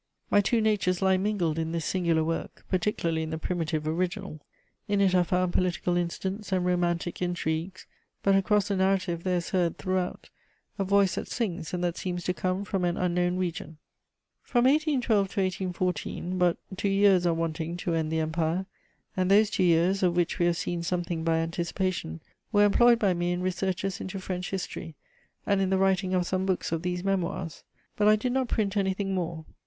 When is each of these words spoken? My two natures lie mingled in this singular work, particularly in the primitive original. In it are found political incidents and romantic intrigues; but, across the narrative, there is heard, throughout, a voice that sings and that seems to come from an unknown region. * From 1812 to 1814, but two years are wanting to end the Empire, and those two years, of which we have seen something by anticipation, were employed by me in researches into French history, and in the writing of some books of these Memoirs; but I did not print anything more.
My 0.31 0.41
two 0.41 0.61
natures 0.61 1.03
lie 1.03 1.17
mingled 1.17 1.59
in 1.59 1.73
this 1.73 1.85
singular 1.85 2.23
work, 2.23 2.65
particularly 2.71 3.21
in 3.21 3.29
the 3.29 3.37
primitive 3.37 3.87
original. 3.87 4.41
In 4.87 4.99
it 4.99 5.13
are 5.13 5.23
found 5.23 5.53
political 5.53 5.95
incidents 5.95 6.51
and 6.51 6.65
romantic 6.65 7.21
intrigues; 7.21 7.85
but, 8.23 8.35
across 8.35 8.67
the 8.69 8.75
narrative, 8.75 9.23
there 9.23 9.37
is 9.37 9.51
heard, 9.51 9.77
throughout, 9.77 10.31
a 10.79 10.83
voice 10.83 11.13
that 11.13 11.27
sings 11.27 11.71
and 11.71 11.83
that 11.83 11.97
seems 11.97 12.23
to 12.23 12.33
come 12.33 12.65
from 12.65 12.83
an 12.83 12.97
unknown 12.97 13.37
region. 13.37 13.77
* 14.13 14.41
From 14.41 14.63
1812 14.65 15.29
to 15.33 15.39
1814, 15.41 16.39
but 16.39 16.57
two 16.75 16.89
years 16.89 17.27
are 17.27 17.35
wanting 17.35 17.77
to 17.77 17.93
end 17.93 18.11
the 18.11 18.21
Empire, 18.21 18.65
and 19.15 19.29
those 19.29 19.51
two 19.51 19.61
years, 19.63 20.01
of 20.01 20.15
which 20.15 20.39
we 20.39 20.47
have 20.47 20.57
seen 20.57 20.81
something 20.81 21.23
by 21.23 21.37
anticipation, 21.37 22.21
were 22.51 22.65
employed 22.65 22.97
by 22.97 23.13
me 23.13 23.31
in 23.33 23.43
researches 23.43 24.01
into 24.01 24.17
French 24.19 24.49
history, 24.49 24.95
and 25.45 25.61
in 25.61 25.69
the 25.69 25.77
writing 25.77 26.15
of 26.15 26.25
some 26.25 26.47
books 26.47 26.71
of 26.71 26.81
these 26.81 27.03
Memoirs; 27.03 27.63
but 27.95 28.07
I 28.07 28.15
did 28.15 28.31
not 28.31 28.47
print 28.47 28.75
anything 28.75 29.13
more. 29.13 29.45